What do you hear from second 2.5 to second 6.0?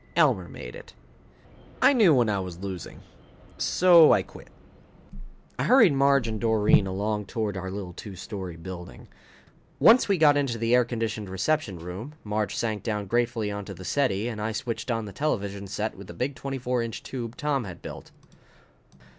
losing, so I quit. I hurried